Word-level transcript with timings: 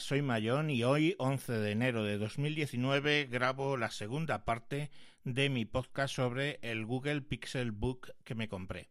Soy 0.00 0.22
Mayón 0.22 0.70
y 0.70 0.84
hoy, 0.84 1.16
11 1.18 1.52
de 1.54 1.70
enero 1.72 2.04
de 2.04 2.18
2019, 2.18 3.26
grabo 3.26 3.76
la 3.76 3.90
segunda 3.90 4.44
parte 4.44 4.90
de 5.24 5.48
mi 5.50 5.64
podcast 5.64 6.14
sobre 6.14 6.60
el 6.62 6.86
Google 6.86 7.22
Pixel 7.22 7.72
Book 7.72 8.12
que 8.22 8.34
me 8.34 8.48
compré. 8.48 8.90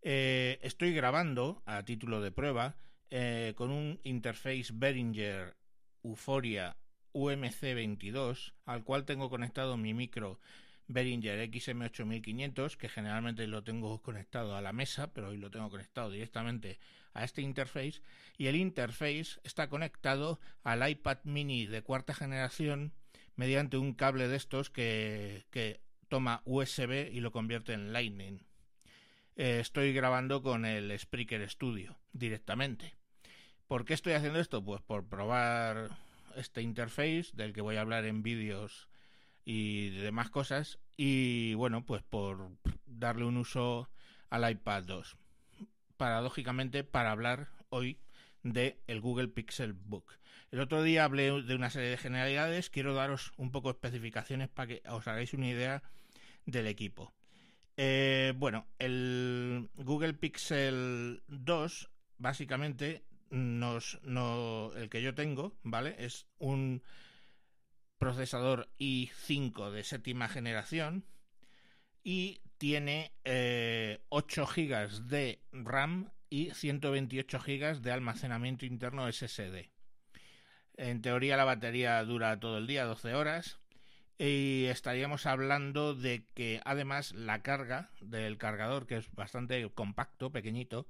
Eh, 0.00 0.58
estoy 0.62 0.94
grabando, 0.94 1.62
a 1.66 1.82
título 1.84 2.20
de 2.22 2.32
prueba, 2.32 2.76
eh, 3.10 3.52
con 3.56 3.70
un 3.70 4.00
interface 4.02 4.68
Behringer 4.72 5.56
Euphoria 6.02 6.76
UMC22, 7.12 8.54
al 8.64 8.84
cual 8.84 9.04
tengo 9.04 9.28
conectado 9.28 9.76
mi 9.76 9.92
micro 9.92 10.40
Behringer 10.88 11.38
XM8500, 11.50 12.76
que 12.76 12.88
generalmente 12.88 13.46
lo 13.46 13.62
tengo 13.62 14.00
conectado 14.02 14.56
a 14.56 14.62
la 14.62 14.72
mesa, 14.72 15.12
pero 15.12 15.28
hoy 15.28 15.36
lo 15.36 15.50
tengo 15.50 15.70
conectado 15.70 16.10
directamente 16.10 16.78
a 17.12 17.24
este 17.24 17.42
interface, 17.42 18.00
y 18.36 18.46
el 18.46 18.56
interface 18.56 19.38
está 19.44 19.68
conectado 19.68 20.40
al 20.62 20.88
iPad 20.88 21.18
mini 21.24 21.66
de 21.66 21.82
cuarta 21.82 22.14
generación 22.14 22.92
mediante 23.36 23.76
un 23.76 23.94
cable 23.94 24.28
de 24.28 24.36
estos 24.36 24.70
que, 24.70 25.44
toma 26.08 26.40
USB 26.46 27.10
y 27.12 27.20
lo 27.20 27.32
convierte 27.32 27.74
en 27.74 27.92
Lightning. 27.92 28.46
Eh, 29.36 29.58
estoy 29.60 29.92
grabando 29.92 30.42
con 30.42 30.64
el 30.64 30.98
Spreaker 30.98 31.48
Studio 31.50 31.98
directamente. 32.14 32.94
¿Por 33.66 33.84
qué 33.84 33.92
estoy 33.92 34.14
haciendo 34.14 34.40
esto? 34.40 34.64
Pues 34.64 34.80
por 34.80 35.06
probar 35.06 35.90
este 36.34 36.62
interface 36.62 37.26
del 37.34 37.52
que 37.52 37.60
voy 37.60 37.76
a 37.76 37.82
hablar 37.82 38.06
en 38.06 38.22
vídeos 38.22 38.87
y 39.50 39.88
demás 39.88 40.28
cosas 40.28 40.78
y 40.94 41.54
bueno 41.54 41.86
pues 41.86 42.02
por 42.02 42.50
darle 42.84 43.24
un 43.24 43.38
uso 43.38 43.88
al 44.28 44.50
iPad 44.50 44.82
2 44.82 45.16
paradójicamente 45.96 46.84
para 46.84 47.12
hablar 47.12 47.48
hoy 47.70 47.98
de 48.42 48.78
el 48.86 49.00
Google 49.00 49.28
Pixel 49.28 49.72
Book. 49.72 50.18
El 50.50 50.60
otro 50.60 50.82
día 50.82 51.04
hablé 51.04 51.42
de 51.42 51.54
una 51.54 51.70
serie 51.70 51.88
de 51.88 51.96
generalidades, 51.96 52.68
quiero 52.68 52.92
daros 52.92 53.32
un 53.38 53.50
poco 53.50 53.68
de 53.68 53.78
especificaciones 53.78 54.50
para 54.50 54.66
que 54.66 54.82
os 54.86 55.08
hagáis 55.08 55.32
una 55.32 55.48
idea 55.48 55.82
del 56.44 56.66
equipo. 56.66 57.14
Eh, 57.78 58.34
bueno, 58.36 58.66
el 58.78 59.70
Google 59.76 60.12
Pixel 60.12 61.22
2 61.26 61.90
básicamente 62.18 63.02
nos, 63.30 63.98
no, 64.02 64.72
el 64.76 64.90
que 64.90 65.00
yo 65.00 65.14
tengo, 65.14 65.56
¿vale? 65.62 65.96
Es 65.98 66.26
un 66.38 66.82
procesador 67.98 68.68
i5 68.78 69.70
de 69.70 69.84
séptima 69.84 70.28
generación 70.28 71.04
y 72.02 72.40
tiene 72.58 73.12
8 73.20 73.22
eh, 73.24 73.98
GB 74.10 75.02
de 75.04 75.42
RAM 75.52 76.10
y 76.30 76.50
128 76.50 77.38
GB 77.38 77.80
de 77.80 77.92
almacenamiento 77.92 78.66
interno 78.66 79.10
SSD. 79.10 79.70
En 80.76 81.02
teoría 81.02 81.36
la 81.36 81.44
batería 81.44 82.02
dura 82.04 82.38
todo 82.38 82.58
el 82.58 82.66
día, 82.66 82.84
12 82.84 83.14
horas, 83.14 83.58
y 84.16 84.64
estaríamos 84.66 85.26
hablando 85.26 85.94
de 85.94 86.26
que 86.34 86.60
además 86.64 87.12
la 87.12 87.42
carga 87.42 87.90
del 88.00 88.38
cargador, 88.38 88.86
que 88.86 88.96
es 88.96 89.12
bastante 89.12 89.68
compacto, 89.70 90.30
pequeñito, 90.30 90.88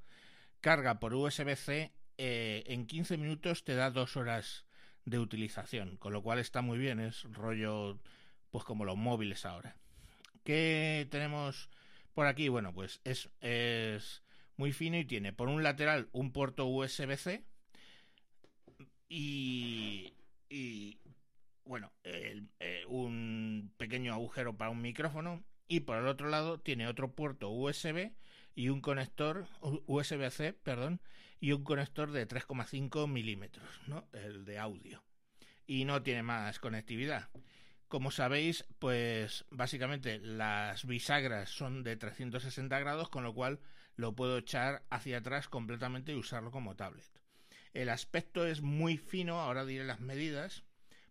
carga 0.60 0.98
por 0.98 1.14
USB-C 1.14 1.92
eh, 2.18 2.64
en 2.66 2.86
15 2.86 3.16
minutos 3.16 3.64
te 3.64 3.76
da 3.76 3.90
2 3.90 4.16
horas 4.16 4.66
de 5.08 5.18
utilización, 5.18 5.96
con 5.96 6.12
lo 6.12 6.22
cual 6.22 6.38
está 6.38 6.62
muy 6.62 6.78
bien, 6.78 7.00
es 7.00 7.24
rollo 7.32 7.98
pues 8.50 8.64
como 8.64 8.84
los 8.84 8.96
móviles 8.96 9.44
ahora. 9.44 9.76
¿Qué 10.44 11.06
tenemos 11.10 11.68
por 12.14 12.26
aquí? 12.26 12.48
Bueno, 12.48 12.72
pues 12.72 13.00
es, 13.04 13.30
es 13.40 14.22
muy 14.56 14.72
fino 14.72 14.98
y 14.98 15.04
tiene 15.04 15.32
por 15.32 15.48
un 15.48 15.62
lateral 15.62 16.08
un 16.12 16.32
puerto 16.32 16.66
USB-C 16.66 17.44
y, 19.08 20.14
y 20.48 20.98
bueno, 21.64 21.92
eh, 22.04 22.42
un 22.88 23.72
pequeño 23.76 24.12
agujero 24.12 24.56
para 24.56 24.70
un 24.70 24.80
micrófono 24.80 25.44
y 25.68 25.80
por 25.80 25.98
el 25.98 26.06
otro 26.06 26.28
lado 26.28 26.58
tiene 26.58 26.86
otro 26.88 27.12
puerto 27.12 27.50
USB 27.50 28.12
y 28.58 28.70
un 28.70 28.80
conector 28.80 29.46
USB-C, 29.60 30.52
perdón, 30.52 31.00
y 31.38 31.52
un 31.52 31.62
conector 31.62 32.10
de 32.10 32.26
3,5 32.26 33.06
milímetros, 33.06 33.68
¿no? 33.86 34.08
El 34.12 34.44
de 34.44 34.58
audio. 34.58 35.04
Y 35.64 35.84
no 35.84 36.02
tiene 36.02 36.24
más 36.24 36.58
conectividad. 36.58 37.28
Como 37.86 38.10
sabéis, 38.10 38.64
pues 38.80 39.44
básicamente 39.52 40.18
las 40.18 40.84
bisagras 40.86 41.50
son 41.50 41.84
de 41.84 41.96
360 41.96 42.76
grados, 42.80 43.10
con 43.10 43.22
lo 43.22 43.32
cual 43.32 43.60
lo 43.94 44.16
puedo 44.16 44.38
echar 44.38 44.82
hacia 44.90 45.18
atrás 45.18 45.46
completamente 45.48 46.10
y 46.10 46.16
usarlo 46.16 46.50
como 46.50 46.74
tablet. 46.74 47.06
El 47.74 47.88
aspecto 47.88 48.44
es 48.44 48.60
muy 48.60 48.96
fino, 48.96 49.38
ahora 49.38 49.64
diré 49.64 49.84
las 49.84 50.00
medidas, 50.00 50.64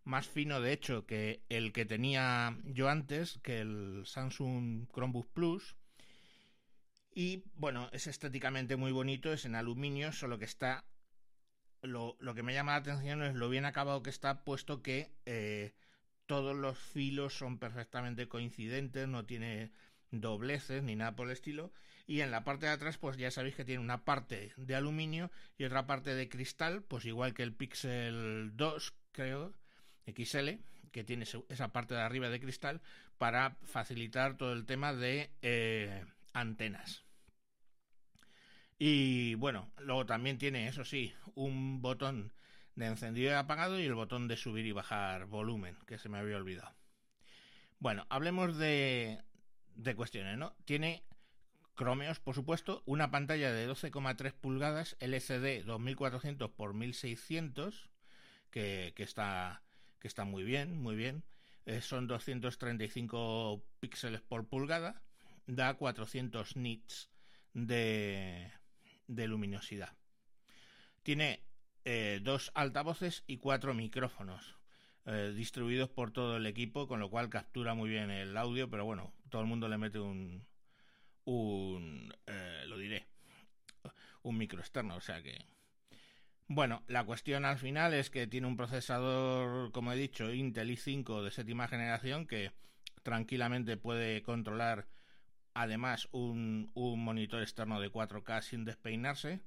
más 0.03 0.27
fino 0.27 0.59
de 0.59 0.73
hecho 0.73 1.05
que 1.05 1.45
el 1.47 1.71
que 1.71 1.85
tenía 1.85 2.57
yo 2.65 2.89
antes, 2.89 3.39
que 3.41 3.61
el 3.61 4.01
Samsung 4.05 4.89
Chromebook 4.91 5.31
Plus, 5.31 5.76
y 7.17 7.43
bueno, 7.55 7.89
es 7.93 8.05
estéticamente 8.05 8.75
muy 8.75 8.91
bonito, 8.91 9.33
es 9.33 9.45
en 9.45 9.55
aluminio, 9.55 10.11
solo 10.11 10.37
que 10.37 10.45
está... 10.45 10.85
Lo, 11.81 12.15
que 12.35 12.43
me 12.43 12.53
llama 12.53 12.73
la 12.73 12.77
atención 12.77 13.23
es 13.23 13.33
lo 13.33 13.49
bien 13.49 13.65
acabado 13.65 14.03
que 14.03 14.11
está, 14.11 14.43
puesto 14.43 14.83
que 14.83 15.09
eh, 15.25 15.73
todos 16.27 16.55
los 16.55 16.77
filos 16.77 17.35
son 17.35 17.57
perfectamente 17.57 18.27
coincidentes, 18.27 19.07
no 19.07 19.25
tiene 19.25 19.71
dobleces 20.11 20.83
ni 20.83 20.95
nada 20.95 21.15
por 21.15 21.25
el 21.25 21.33
estilo. 21.33 21.71
Y 22.05 22.21
en 22.21 22.29
la 22.29 22.43
parte 22.43 22.67
de 22.67 22.73
atrás, 22.73 22.99
pues 22.99 23.17
ya 23.17 23.31
sabéis 23.31 23.55
que 23.55 23.65
tiene 23.65 23.81
una 23.81 24.05
parte 24.05 24.53
de 24.55 24.75
aluminio 24.75 25.31
y 25.57 25.63
otra 25.63 25.87
parte 25.87 26.13
de 26.13 26.29
cristal, 26.29 26.83
pues 26.83 27.03
igual 27.05 27.33
que 27.33 27.41
el 27.41 27.51
Pixel 27.51 28.51
2, 28.55 28.93
creo, 29.11 29.55
XL, 30.05 30.49
que 30.91 31.03
tiene 31.03 31.25
esa 31.49 31.73
parte 31.73 31.95
de 31.95 32.01
arriba 32.01 32.29
de 32.29 32.39
cristal, 32.39 32.79
para 33.17 33.57
facilitar 33.63 34.37
todo 34.37 34.53
el 34.53 34.67
tema 34.67 34.93
de 34.93 35.31
eh, 35.41 36.05
antenas. 36.33 37.06
Y 38.79 39.35
bueno, 39.35 39.71
luego 39.79 40.05
también 40.05 40.37
tiene, 40.37 40.67
eso 40.67 40.85
sí, 40.85 41.13
un 41.35 41.81
botón 41.81 42.31
de 42.75 42.85
encendido 42.85 43.31
y 43.31 43.33
apagado 43.33 43.79
y 43.79 43.85
el 43.85 43.95
botón 43.95 44.27
de 44.27 44.37
subir 44.37 44.65
y 44.65 44.71
bajar 44.71 45.25
volumen, 45.25 45.75
que 45.87 45.97
se 45.97 46.09
me 46.09 46.19
había 46.19 46.37
olvidado. 46.37 46.75
Bueno, 47.79 48.05
hablemos 48.09 48.57
de, 48.57 49.23
de 49.75 49.95
cuestiones, 49.95 50.37
¿no? 50.37 50.55
Tiene 50.65 51.03
Chromeos, 51.75 52.19
por 52.19 52.35
supuesto, 52.35 52.83
una 52.85 53.09
pantalla 53.09 53.51
de 53.51 53.69
12,3 53.69 54.33
pulgadas 54.33 54.95
LCD 54.99 55.63
2400 55.65 56.49
x 56.49 56.73
1600, 56.73 57.89
que, 58.51 58.93
que, 58.95 59.03
está, 59.03 59.63
que 59.99 60.07
está 60.07 60.23
muy 60.23 60.43
bien, 60.43 60.79
muy 60.81 60.95
bien. 60.95 61.23
Eh, 61.65 61.81
son 61.81 62.07
235 62.07 63.63
píxeles 63.79 64.21
por 64.21 64.47
pulgada, 64.47 65.01
da 65.47 65.73
400 65.73 66.55
nits 66.55 67.09
de, 67.53 68.51
de 69.07 69.27
luminosidad. 69.27 69.95
Tiene 71.03 71.41
eh, 71.85 72.19
dos 72.21 72.51
altavoces 72.53 73.23
y 73.27 73.37
cuatro 73.37 73.73
micrófonos 73.73 74.57
eh, 75.05 75.33
distribuidos 75.35 75.89
por 75.89 76.11
todo 76.11 76.35
el 76.37 76.45
equipo, 76.45 76.87
con 76.87 76.99
lo 76.99 77.09
cual 77.09 77.29
captura 77.29 77.73
muy 77.73 77.89
bien 77.89 78.11
el 78.11 78.35
audio, 78.35 78.69
pero 78.69 78.83
bueno, 78.83 79.13
todo 79.29 79.41
el 79.41 79.47
mundo 79.47 79.69
le 79.69 79.77
mete 79.77 79.99
un, 79.99 80.45
un 81.23 82.13
eh, 82.25 82.65
lo 82.67 82.77
diré, 82.77 83.07
un 84.23 84.37
micro 84.37 84.59
externo, 84.59 84.95
o 84.95 85.01
sea 85.01 85.23
que... 85.23 85.37
Bueno, 86.49 86.83
la 86.87 87.05
cuestión 87.05 87.43
al 87.43 87.57
final 87.57 87.93
es 87.93 88.09
que 88.09 88.25
tiene 88.25 88.47
un 88.47 88.55
procesador, 88.55 89.71
como 89.73 89.91
he 89.91 89.97
dicho, 89.97 90.33
Intel 90.33 90.71
i5 90.71 91.23
de 91.23 91.31
séptima 91.31 91.67
generación 91.67 92.25
que 92.25 92.51
tranquilamente 93.03 93.75
puede 93.77 94.21
controlar 94.23 94.87
además 95.57 96.07
un, 96.11 96.71
monitor 96.75 97.41
externo 97.41 97.79
de 97.81 97.91
4K 97.91 98.41
sin 98.41 98.63
despeinarse. 98.63 99.41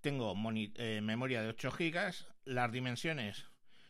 Tengo 0.00 0.34
eh, 0.54 1.00
memoria 1.02 1.42
de 1.42 1.48
8 1.48 1.70
GB. 1.72 2.14
Las 2.44 2.72
dimensiones 2.72 3.46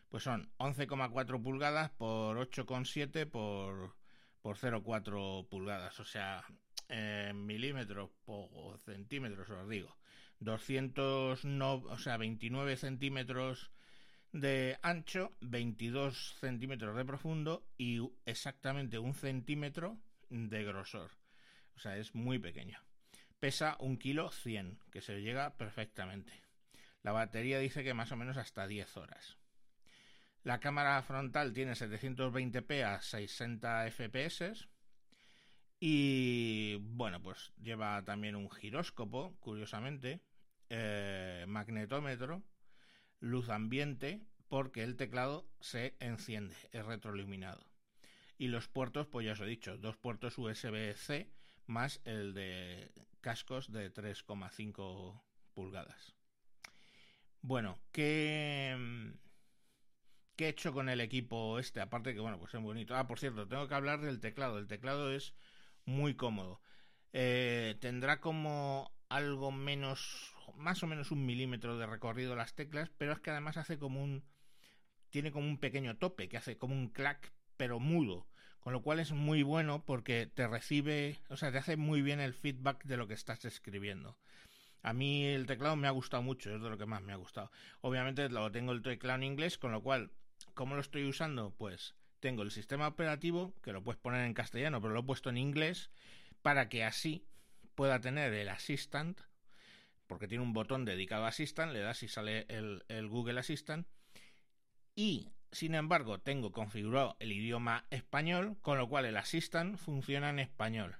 pues 0.09 0.25
son 0.25 0.51
11,4 0.59 1.43
pulgadas 1.43 1.91
por 1.91 2.39
8,7 2.39 3.29
por, 3.31 3.95
por 4.41 4.57
0,4 4.57 5.49
pulgadas. 5.49 6.01
O 6.01 6.05
sea, 6.05 6.45
milímetros 7.35 8.11
o 8.27 8.77
centímetros 8.85 9.51
os 9.51 9.69
digo. 9.69 9.97
200, 10.41 11.45
o 11.45 11.99
sea, 11.99 12.17
29 12.17 12.77
centímetros 12.77 13.71
de 14.33 14.79
ancho, 14.83 15.33
22 15.41 16.37
centímetros 16.41 16.97
de 16.97 17.05
profundo 17.05 17.67
y 17.77 18.01
exactamente 18.25 18.99
un 18.99 19.15
centímetro 19.15 19.99
de 20.33 20.65
grosor. 20.65 21.11
O 21.77 21.79
sea, 21.79 21.97
es 21.99 22.15
muy 22.15 22.39
pequeño. 22.39 22.79
Pesa 23.39 23.77
un 23.81 23.99
kilo 23.99 24.31
100, 24.31 24.79
que 24.91 25.03
se 25.03 25.21
llega 25.21 25.57
perfectamente. 25.57 26.33
La 27.03 27.13
batería 27.13 27.59
dice 27.59 27.85
que 27.85 27.95
más 27.95 28.13
o 28.13 28.17
menos 28.17 28.37
hasta 28.37 28.67
10 28.67 28.97
horas. 28.97 29.37
La 30.43 30.59
cámara 30.59 31.03
frontal 31.03 31.53
tiene 31.53 31.73
720p 31.73 32.83
a 32.83 33.01
60 33.01 33.91
fps. 33.91 34.69
Y 35.79 36.77
bueno, 36.77 37.21
pues 37.23 37.53
lleva 37.61 38.03
también 38.05 38.37
un 38.37 38.51
giróscopo, 38.51 39.37
curiosamente, 39.41 40.23
eh, 40.71 41.45
magnetómetro. 41.49 42.43
luz 43.21 43.51
ambiente 43.51 44.21
porque 44.49 44.83
el 44.83 44.97
teclado 44.97 45.49
se 45.61 45.97
enciende, 46.01 46.57
es 46.73 46.85
retroiluminado. 46.85 47.72
Y 48.43 48.49
los 48.49 48.67
puertos, 48.67 49.07
pues 49.07 49.25
ya 49.25 49.35
os 49.35 49.41
he 49.41 49.47
dicho, 49.47 49.79
dos 49.79 49.97
puertos 49.97 50.37
USB-C 50.37 51.31
más 51.69 52.01
el 52.05 52.35
de 52.35 52.91
cascos 53.21 53.71
de 53.71 53.95
3,5 53.95 55.23
pulgadas. 55.55 56.17
Bueno, 57.41 57.79
¿qué, 57.93 59.15
¿qué 60.35 60.47
he 60.47 60.49
hecho 60.49 60.73
con 60.73 60.89
el 60.89 61.01
equipo 61.01 61.61
este? 61.61 61.81
Aparte 61.81 62.15
que, 62.15 62.19
bueno, 62.19 62.41
pues 62.41 62.53
es 62.53 62.61
bonito. 62.61 62.97
Ah, 62.97 63.07
por 63.07 63.21
cierto, 63.21 63.47
tengo 63.47 63.69
que 63.69 63.77
hablar 63.77 64.01
del 64.01 64.19
teclado. 64.19 64.59
El 64.59 64.67
teclado 64.67 65.13
es 65.13 65.37
muy 65.85 66.17
cómodo. 66.17 66.61
Eh, 67.13 67.77
tendrá 67.81 68.21
como 68.21 68.93
algo 69.09 69.53
menos, 69.53 70.35
más 70.57 70.83
o 70.83 70.89
menos 70.89 71.13
un 71.13 71.25
milímetro 71.25 71.79
de 71.79 71.87
recorrido 71.87 72.35
las 72.35 72.57
teclas, 72.57 72.91
pero 72.99 73.13
es 73.13 73.21
que 73.21 73.31
además 73.31 73.57
hace 73.57 73.79
como 73.79 74.03
un, 74.03 74.25
tiene 75.11 75.31
como 75.31 75.47
un 75.47 75.59
pequeño 75.59 75.97
tope, 75.99 76.29
que 76.29 76.39
hace 76.39 76.59
como 76.59 76.75
un 76.75 76.89
clack, 76.89 77.33
pero 77.57 77.79
mudo. 77.79 78.27
Con 78.63 78.73
lo 78.73 78.81
cual 78.81 79.01
es 79.01 79.11
muy 79.11 79.43
bueno 79.43 79.85
porque 79.85 80.27
te 80.27 80.47
recibe, 80.47 81.19
o 81.29 81.37
sea, 81.37 81.51
te 81.51 81.59
hace 81.59 81.77
muy 81.77 82.01
bien 82.01 82.21
el 82.21 82.33
feedback 82.33 82.85
de 82.85 82.97
lo 82.97 83.09
que 83.09 83.15
estás 83.15 83.45
escribiendo. 83.45 84.17
A 84.83 84.93
mí 84.93 85.25
el 85.25 85.47
teclado 85.47 85.75
me 85.75 85.89
ha 85.89 85.91
gustado 85.91 86.23
mucho, 86.23 86.55
es 86.55 86.63
de 86.63 86.71
lo 86.71 86.79
que 86.79 86.87
más 86.87 87.03
me 87.03 87.13
ha 87.13 87.17
gustado. 87.17 87.51
Obviamente 87.81 88.29
lo 88.29 88.53
tengo 88.53 88.71
el 88.71 88.83
teclado 88.83 89.17
en 89.17 89.25
inglés, 89.25 89.59
con 89.59 89.73
lo 89.73 89.83
cual, 89.83 90.13
¿cómo 90.55 90.77
lo 90.77 90.81
estoy 90.81 91.09
usando? 91.09 91.51
Pues 91.51 91.97
tengo 92.21 92.43
el 92.43 92.53
sistema 92.53 92.87
operativo, 92.87 93.53
que 93.63 93.73
lo 93.73 93.83
puedes 93.83 94.01
poner 94.01 94.25
en 94.25 94.33
castellano, 94.33 94.81
pero 94.81 94.95
lo 94.95 95.01
he 95.01 95.05
puesto 95.05 95.29
en 95.29 95.39
inglés, 95.39 95.91
para 96.41 96.69
que 96.69 96.85
así 96.85 97.27
pueda 97.75 98.01
tener 98.01 98.33
el 98.33 98.49
Assistant, 98.49 99.21
porque 100.07 100.29
tiene 100.29 100.45
un 100.45 100.53
botón 100.53 100.85
dedicado 100.85 101.25
a 101.25 101.29
Assistant, 101.29 101.73
le 101.73 101.81
das 101.81 102.05
y 102.05 102.09
sale 102.09 102.47
el, 102.49 102.85
el 102.87 103.09
Google 103.09 103.41
Assistant, 103.41 103.89
y 104.95 105.33
sin 105.53 105.75
embargo 105.75 106.19
tengo 106.19 106.51
configurado 106.51 107.17
el 107.21 107.31
idioma 107.31 107.85
español, 107.91 108.57
con 108.63 108.79
lo 108.79 108.89
cual 108.89 109.05
el 109.05 109.17
Assistant 109.17 109.77
funciona 109.77 110.31
en 110.31 110.39
español 110.39 110.97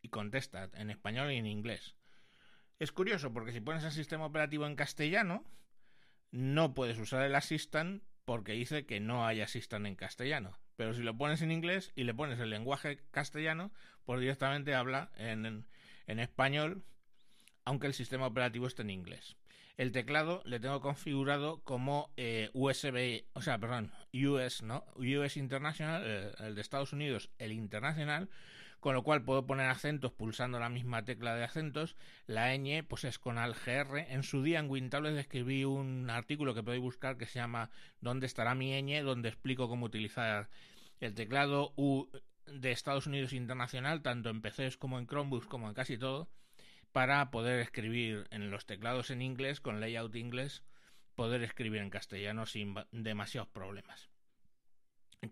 y 0.00 0.08
contesta 0.08 0.70
en 0.74 0.90
español 0.90 1.32
y 1.32 1.36
en 1.36 1.46
inglés. 1.46 1.96
Es 2.78 2.92
curioso 2.92 3.32
porque 3.32 3.52
si 3.52 3.60
pones 3.60 3.84
el 3.84 3.92
sistema 3.92 4.24
operativo 4.24 4.66
en 4.66 4.76
castellano, 4.76 5.44
no 6.30 6.72
puedes 6.72 6.98
usar 6.98 7.22
el 7.22 7.34
Assistant 7.34 8.02
porque 8.24 8.52
dice 8.52 8.86
que 8.86 9.00
no 9.00 9.26
hay 9.26 9.40
Assistant 9.40 9.86
en 9.86 9.96
castellano. 9.96 10.56
Pero 10.76 10.94
si 10.94 11.02
lo 11.02 11.18
pones 11.18 11.42
en 11.42 11.50
inglés 11.50 11.92
y 11.94 12.04
le 12.04 12.14
pones 12.14 12.38
el 12.38 12.48
lenguaje 12.48 13.02
castellano, 13.10 13.70
pues 14.06 14.20
directamente 14.20 14.74
habla 14.74 15.10
en, 15.16 15.66
en 16.06 16.18
español, 16.20 16.84
aunque 17.64 17.88
el 17.88 17.92
sistema 17.92 18.26
operativo 18.26 18.66
esté 18.66 18.82
en 18.82 18.90
inglés. 18.90 19.36
El 19.80 19.92
teclado 19.92 20.42
le 20.44 20.60
tengo 20.60 20.82
configurado 20.82 21.62
como 21.64 22.12
eh, 22.18 22.50
USB, 22.52 23.24
o 23.32 23.40
sea, 23.40 23.56
perdón, 23.56 23.90
US, 24.12 24.62
¿no? 24.62 24.84
US 24.96 25.38
International, 25.38 26.02
eh, 26.04 26.32
el 26.40 26.54
de 26.54 26.60
Estados 26.60 26.92
Unidos, 26.92 27.30
el 27.38 27.50
internacional, 27.50 28.28
con 28.80 28.92
lo 28.92 29.02
cual 29.02 29.24
puedo 29.24 29.46
poner 29.46 29.70
acentos 29.70 30.12
pulsando 30.12 30.60
la 30.60 30.68
misma 30.68 31.06
tecla 31.06 31.34
de 31.34 31.44
acentos. 31.44 31.96
La 32.26 32.54
ñ, 32.54 32.82
pues 32.86 33.04
es 33.04 33.18
con 33.18 33.38
ALGR. 33.38 34.00
En 34.10 34.22
su 34.22 34.42
día 34.42 34.58
en 34.58 34.68
Wintables 34.68 35.16
escribí 35.16 35.64
un 35.64 36.10
artículo 36.10 36.54
que 36.54 36.62
podéis 36.62 36.82
buscar 36.82 37.16
que 37.16 37.24
se 37.24 37.38
llama 37.38 37.70
¿Dónde 38.02 38.26
estará 38.26 38.54
mi 38.54 38.78
ñ? 38.82 39.02
donde 39.02 39.30
explico 39.30 39.70
cómo 39.70 39.86
utilizar 39.86 40.50
el 41.00 41.14
teclado 41.14 41.72
U 41.76 42.10
de 42.44 42.70
Estados 42.70 43.06
Unidos 43.06 43.32
Internacional, 43.32 44.02
tanto 44.02 44.28
en 44.28 44.42
PCs 44.42 44.76
como 44.76 44.98
en 44.98 45.06
Chromebooks, 45.06 45.46
como 45.46 45.68
en 45.68 45.74
casi 45.74 45.96
todo 45.96 46.28
para 46.92 47.30
poder 47.30 47.60
escribir 47.60 48.26
en 48.30 48.50
los 48.50 48.66
teclados 48.66 49.10
en 49.10 49.22
inglés, 49.22 49.60
con 49.60 49.80
layout 49.80 50.16
inglés, 50.16 50.62
poder 51.14 51.42
escribir 51.42 51.80
en 51.80 51.90
castellano 51.90 52.46
sin 52.46 52.74
demasiados 52.92 53.48
problemas. 53.48 54.08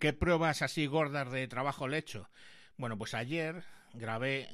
¿Qué 0.01 0.13
pruebas 0.13 0.63
así 0.63 0.87
gordas 0.87 1.31
de 1.33 1.49
trabajo 1.49 1.89
le 1.89 1.97
he 1.97 2.01
hecho? 2.01 2.29
Bueno, 2.77 2.99
pues 2.99 3.15
ayer 3.15 3.65
grabé 3.95 4.49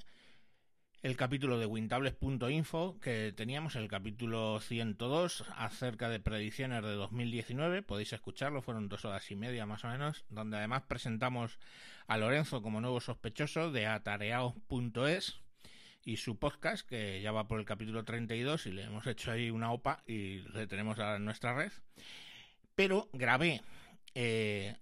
el 1.02 1.16
capítulo 1.18 1.58
de 1.58 1.66
wintables.info 1.66 2.98
que 2.98 3.34
teníamos, 3.36 3.76
el 3.76 3.88
capítulo 3.88 4.58
102 4.60 5.44
acerca 5.54 6.08
de 6.08 6.20
predicciones 6.20 6.82
de 6.82 6.92
2019. 6.92 7.82
Podéis 7.82 8.14
escucharlo, 8.14 8.62
fueron 8.62 8.88
dos 8.88 9.04
horas 9.04 9.30
y 9.30 9.36
media 9.36 9.66
más 9.66 9.84
o 9.84 9.88
menos, 9.88 10.24
donde 10.30 10.56
además 10.56 10.84
presentamos 10.88 11.58
a 12.06 12.16
Lorenzo 12.16 12.62
como 12.62 12.80
nuevo 12.80 13.00
sospechoso 13.00 13.70
de 13.70 13.86
atareados.es 13.86 15.43
y 16.04 16.18
su 16.18 16.38
podcast, 16.38 16.86
que 16.86 17.20
ya 17.22 17.32
va 17.32 17.48
por 17.48 17.58
el 17.58 17.64
capítulo 17.64 18.04
32 18.04 18.66
y 18.66 18.72
le 18.72 18.84
hemos 18.84 19.06
hecho 19.06 19.30
ahí 19.30 19.50
una 19.50 19.72
OPA 19.72 20.02
y 20.06 20.40
le 20.52 20.66
tenemos 20.66 20.98
a 20.98 21.18
nuestra 21.18 21.54
red. 21.54 21.72
Pero 22.74 23.08
grabé 23.12 23.62
eh, 24.14 24.76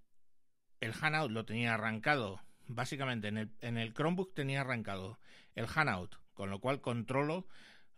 el 0.81 0.93
Hanout, 1.01 1.31
lo 1.31 1.45
tenía 1.45 1.75
arrancado, 1.75 2.41
básicamente 2.67 3.29
en 3.29 3.39
el, 3.39 3.51
en 3.61 3.79
el 3.79 3.95
Chromebook 3.95 4.35
tenía 4.35 4.63
arrancado 4.63 5.19
el 5.55 5.67
Hanout, 5.73 6.17
con 6.35 6.51
lo 6.51 6.61
cual 6.61 6.81
controlo, 6.81 7.47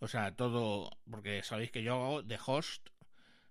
o 0.00 0.08
sea, 0.08 0.36
todo, 0.36 0.90
porque 1.10 1.42
sabéis 1.42 1.70
que 1.70 1.82
yo 1.82 1.94
hago 1.94 2.22
de 2.22 2.38
host, 2.44 2.90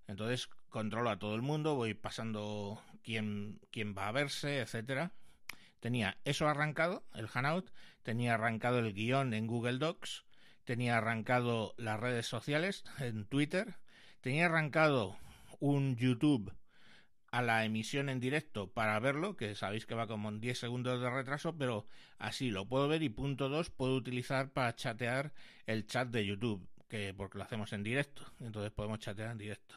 entonces 0.08 0.48
controlo 0.70 1.10
a 1.10 1.20
todo 1.20 1.36
el 1.36 1.42
mundo, 1.42 1.76
voy 1.76 1.94
pasando 1.94 2.82
quién, 3.04 3.60
quién 3.72 3.96
va 3.98 4.10
a 4.10 4.12
verse, 4.12 4.60
etcétera. 4.60 5.14
Tenía 5.84 6.16
eso 6.24 6.48
arrancado, 6.48 7.04
el 7.14 7.28
Hanout, 7.34 7.70
tenía 8.04 8.36
arrancado 8.36 8.80
el 8.80 8.94
guion 8.94 9.34
en 9.34 9.48
Google 9.48 9.80
Docs, 9.80 10.24
tenía 10.64 10.98
arrancado 10.98 11.76
las 11.78 12.00
redes 12.00 12.26
sociales 12.26 12.86
en 13.00 13.26
Twitter, 13.26 13.76
tenía 14.22 14.46
arrancado 14.46 15.18
un 15.60 15.98
YouTube 15.98 16.54
a 17.32 17.42
la 17.42 17.66
emisión 17.66 18.08
en 18.08 18.22
directo 18.22 18.72
para 18.72 18.98
verlo, 19.02 19.36
que 19.36 19.56
sabéis 19.56 19.86
que 19.86 19.94
va 19.94 20.08
como 20.08 20.30
en 20.30 20.40
10 20.40 20.58
segundos 20.58 21.02
de 21.02 21.10
retraso, 21.10 21.58
pero 21.58 21.86
así 22.18 22.50
lo 22.50 22.66
puedo 22.66 22.88
ver 22.88 23.04
y 23.04 23.10
punto 23.10 23.50
2 23.50 23.70
puedo 23.70 23.96
utilizar 23.96 24.54
para 24.54 24.74
chatear 24.78 25.34
el 25.66 25.86
chat 25.86 26.08
de 26.08 26.26
YouTube, 26.26 26.66
que 26.88 27.14
porque 27.14 27.38
lo 27.38 27.44
hacemos 27.44 27.74
en 27.74 27.84
directo, 27.84 28.26
entonces 28.40 28.72
podemos 28.72 29.00
chatear 29.00 29.32
en 29.32 29.38
directo. 29.38 29.76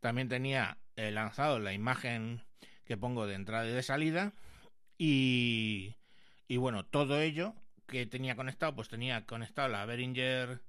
También 0.00 0.30
tenía 0.30 0.78
eh, 0.96 1.10
lanzado 1.10 1.58
la 1.58 1.74
imagen 1.74 2.40
que 2.86 2.96
pongo 2.96 3.26
de 3.26 3.34
entrada 3.34 3.68
y 3.68 3.72
de 3.72 3.82
salida 3.82 4.32
y, 4.98 5.94
bueno, 6.48 6.84
todo 6.86 7.20
ello 7.20 7.54
que 7.86 8.06
tenía 8.06 8.36
conectado, 8.36 8.74
pues 8.74 8.88
tenía 8.88 9.26
conectado 9.26 9.68
la 9.68 9.84
Behringer 9.84 10.62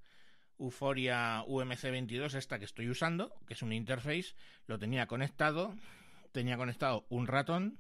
Euphoria 0.60 1.44
UMC22, 1.46 2.36
esta 2.36 2.60
que 2.60 2.66
estoy 2.66 2.90
usando, 2.90 3.34
que 3.48 3.54
es 3.54 3.62
un 3.62 3.74
interface, 3.74 4.36
lo 4.66 4.80
tenía 4.80 5.08
conectado, 5.08 5.76
tenía 6.32 6.58
conectado 6.58 7.06
un 7.10 7.28
ratón 7.28 7.80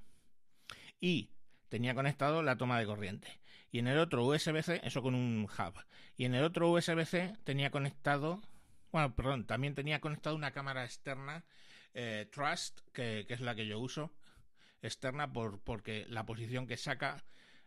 y 0.99 1.31
tenía 1.69 1.95
conectado 1.95 2.41
la 2.43 2.57
toma 2.57 2.79
de 2.79 2.85
corriente. 2.85 3.39
Y 3.71 3.79
en 3.79 3.87
el 3.87 3.99
otro 3.99 4.25
USB-C, 4.25 4.81
eso 4.83 5.01
con 5.01 5.13
un 5.13 5.43
hub. 5.43 5.73
Y 6.15 6.25
en 6.25 6.33
el 6.33 6.43
otro 6.43 6.71
USB-C 6.71 7.35
tenía 7.43 7.69
conectado, 7.69 8.41
bueno, 8.91 9.13
perdón, 9.15 9.45
también 9.45 9.75
tenía 9.75 9.99
conectado 9.99 10.35
una 10.35 10.51
cámara 10.51 10.85
externa 10.85 11.45
eh, 11.93 12.29
Trust, 12.31 12.81
que, 12.93 13.25
es 13.27 13.41
la 13.41 13.55
que 13.55 13.67
yo 13.67 13.79
uso, 13.79 14.11
externa 14.81 15.31
por, 15.31 15.59
porque 15.59 16.05
la 16.09 16.25
posición 16.25 16.67
que 16.67 16.77
saca 16.77 17.23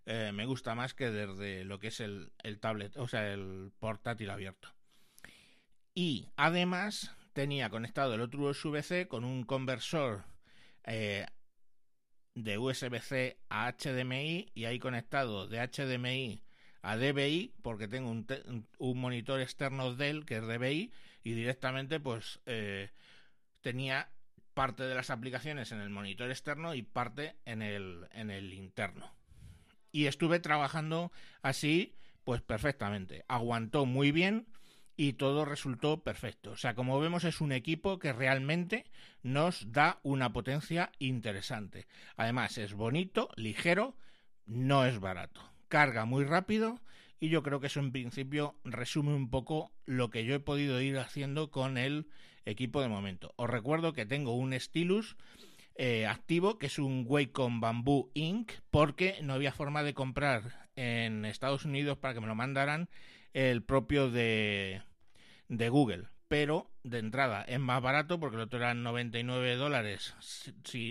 eh, 0.06 0.32
me 0.32 0.46
gusta 0.46 0.74
más 0.74 0.94
que 0.94 1.10
desde 1.10 1.64
lo 1.64 1.78
que 1.78 1.88
es 1.88 2.00
el, 2.00 2.32
el 2.42 2.58
tablet, 2.58 2.96
o 2.96 3.08
sea, 3.08 3.32
el 3.32 3.72
portátil 3.78 4.30
abierto. 4.30 4.68
Y 5.94 6.28
además 6.36 7.14
tenía 7.32 7.70
conectado 7.70 8.14
el 8.14 8.20
otro 8.20 8.40
USB-C 8.40 9.08
con 9.08 9.24
un 9.24 9.44
conversor 9.44 10.24
eh, 10.84 11.26
de 12.34 12.58
USB-C 12.58 13.38
a 13.48 13.72
HDMI 13.72 14.50
y 14.54 14.64
ahí 14.64 14.78
conectado 14.78 15.46
de 15.46 15.58
HDMI 15.58 16.42
a 16.82 16.96
DVI 16.96 17.54
porque 17.62 17.88
tengo 17.88 18.10
un, 18.10 18.26
un, 18.78 18.98
monitor 18.98 19.40
externo 19.40 19.94
Dell 19.94 20.24
que 20.24 20.38
es 20.38 20.42
DVI 20.42 20.90
y 21.22 21.32
directamente 21.32 22.00
pues 22.00 22.40
eh, 22.46 22.90
tenía 23.60 24.10
parte 24.54 24.84
de 24.84 24.94
las 24.94 25.10
aplicaciones 25.10 25.72
en 25.72 25.80
el 25.80 25.90
monitor 25.90 26.30
externo 26.30 26.74
y 26.74 26.82
parte 26.82 27.36
en 27.44 27.62
el, 27.62 28.06
en 28.12 28.30
el 28.30 28.52
interno. 28.52 29.12
Y 29.92 30.06
estuve 30.06 30.40
trabajando 30.40 31.12
así, 31.42 31.96
pues 32.24 32.42
perfectamente. 32.42 33.24
Aguantó 33.28 33.86
muy 33.86 34.12
bien 34.12 34.46
y 34.96 35.14
todo 35.14 35.44
resultó 35.44 36.02
perfecto. 36.02 36.50
O 36.52 36.56
sea, 36.56 36.74
como 36.74 37.00
vemos 37.00 37.24
es 37.24 37.40
un 37.40 37.52
equipo 37.52 37.98
que 37.98 38.12
realmente 38.12 38.84
nos 39.22 39.72
da 39.72 39.98
una 40.02 40.32
potencia 40.32 40.92
interesante. 40.98 41.86
Además 42.16 42.58
es 42.58 42.74
bonito, 42.74 43.30
ligero, 43.36 43.96
no 44.44 44.84
es 44.84 45.00
barato. 45.00 45.40
Carga 45.68 46.04
muy 46.04 46.24
rápido 46.24 46.80
y 47.20 47.28
yo 47.28 47.42
creo 47.42 47.60
que 47.60 47.66
eso 47.68 47.80
en 47.80 47.92
principio 47.92 48.56
resume 48.64 49.14
un 49.14 49.28
poco 49.30 49.70
lo 49.84 50.10
que 50.10 50.24
yo 50.24 50.34
he 50.34 50.40
podido 50.40 50.80
ir 50.80 50.98
haciendo 50.98 51.50
con 51.50 51.76
el 51.76 52.08
equipo 52.46 52.80
de 52.80 52.88
momento. 52.88 53.34
Os 53.36 53.48
recuerdo 53.48 53.92
que 53.92 54.06
tengo 54.06 54.34
un 54.34 54.58
Stylus 54.58 55.16
eh, 55.76 56.06
activo, 56.06 56.58
que 56.58 56.66
es 56.66 56.78
un 56.78 57.04
Wacom 57.06 57.60
Bamboo 57.60 58.10
Inc., 58.14 58.52
porque 58.70 59.18
no 59.22 59.34
había 59.34 59.52
forma 59.52 59.82
de 59.82 59.94
comprar 59.94 60.68
en 60.76 61.26
Estados 61.26 61.66
Unidos 61.66 61.98
para 61.98 62.14
que 62.14 62.20
me 62.20 62.26
lo 62.26 62.34
mandaran 62.34 62.88
el 63.34 63.62
propio 63.62 64.10
de, 64.10 64.82
de 65.48 65.68
Google. 65.68 66.08
pero 66.28 66.70
de 66.84 66.98
entrada 66.98 67.42
es 67.42 67.60
más 67.60 67.82
barato 67.82 68.18
porque 68.18 68.36
el 68.36 68.42
otro 68.42 68.58
eran 68.58 68.82
99 68.82 69.56
dólares 69.56 70.14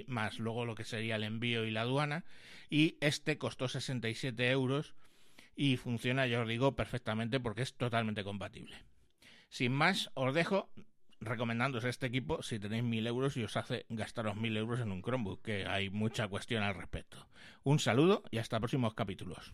más 0.08 0.38
luego 0.38 0.66
lo 0.66 0.76
que 0.76 0.84
sería 0.84 1.16
el 1.16 1.24
envío 1.24 1.66
y 1.66 1.72
la 1.72 1.82
aduana 1.82 2.26
y 2.70 2.98
este 3.02 3.38
costó 3.38 3.68
67 3.68 4.52
euros 4.52 4.94
y 5.60 5.76
funciona, 5.76 6.26
ya 6.26 6.40
os 6.40 6.48
digo, 6.48 6.74
perfectamente 6.74 7.42
porque 7.42 7.64
es 7.64 7.74
totalmente 7.74 8.24
compatible. 8.24 8.78
Sin 9.50 9.74
más, 9.74 10.10
os 10.14 10.34
dejo 10.34 10.70
recomendándoos 11.20 11.84
este 11.84 12.06
equipo 12.06 12.42
si 12.42 12.60
tenéis 12.60 12.86
1000 12.86 13.08
euros 13.08 13.36
y 13.36 13.44
os 13.44 13.58
hace 13.58 13.86
gastaros 13.90 14.38
1000 14.38 14.56
euros 14.56 14.80
en 14.80 14.90
un 14.90 15.02
Chromebook, 15.02 15.42
que 15.42 15.66
hay 15.66 15.90
mucha 15.90 16.30
cuestión 16.30 16.64
al 16.64 16.76
respecto. 16.76 17.28
Un 17.64 17.80
saludo 17.80 18.24
y 18.32 18.38
hasta 18.38 18.58
próximos 18.58 18.94
capítulos. 18.94 19.54